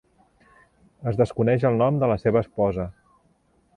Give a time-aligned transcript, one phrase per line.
[1.11, 2.89] Es desconeix el nom de la seva esposa.